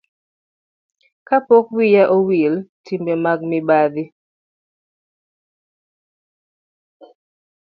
[1.27, 2.55] Ka pok wiya owil,
[2.85, 4.03] timbe mag mibadhi